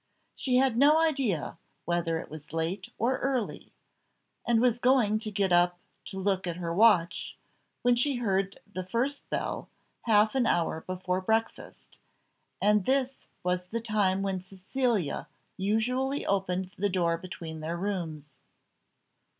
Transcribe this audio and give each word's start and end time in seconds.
She 0.35 0.55
had 0.57 0.77
no 0.77 0.99
idea 0.99 1.59
whether 1.85 2.17
it 2.17 2.27
was 2.27 2.53
late 2.53 2.89
or 2.97 3.19
early, 3.19 3.71
and 4.47 4.59
was 4.59 4.79
going 4.79 5.19
to 5.19 5.29
get 5.29 5.51
up 5.51 5.77
to 6.05 6.17
look 6.17 6.47
at 6.47 6.55
her 6.55 6.73
watch, 6.73 7.37
when 7.83 7.95
she 7.95 8.15
heard 8.15 8.59
the 8.65 8.83
first 8.83 9.29
bell, 9.29 9.69
half 10.05 10.33
an 10.33 10.47
hour 10.47 10.81
before 10.81 11.21
breakfast, 11.21 11.99
and 12.59 12.85
this 12.85 13.27
was 13.43 13.67
the 13.67 13.79
time 13.79 14.23
when 14.23 14.41
Cecilia 14.41 15.27
usually 15.55 16.25
opened 16.25 16.71
the 16.79 16.89
door 16.89 17.15
between 17.19 17.59
their 17.59 17.77
rooms. 17.77 18.41